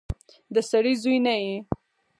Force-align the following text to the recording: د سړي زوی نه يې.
د 0.53 0.55
سړي 0.69 0.93
زوی 1.01 1.17
نه 1.25 1.33
يې. 1.43 1.55